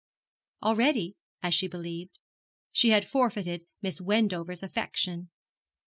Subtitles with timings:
[0.63, 1.13] Already,
[1.43, 2.17] as she believed,
[2.71, 5.29] she had forfeited Miss Wendover's affection.